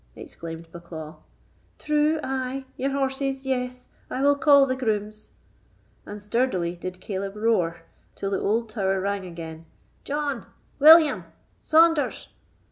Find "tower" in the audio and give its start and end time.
8.67-8.99